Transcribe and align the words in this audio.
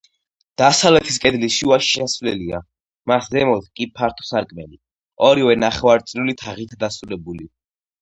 დასავლეთის 0.61 1.19
კედლის 1.25 1.53
შუაში 1.57 1.91
შესასვლელია, 1.97 2.63
მას 3.13 3.29
ზემოთ 3.37 3.69
კი 3.77 3.89
ფართო 4.01 4.29
სარკმელი, 4.33 4.77
ორივე 5.31 5.61
ნახევარწრიული 5.69 6.41
თაღითა 6.45 6.85
დასრულებული. 6.87 7.53